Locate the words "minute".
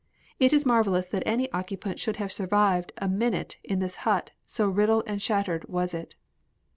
3.07-3.57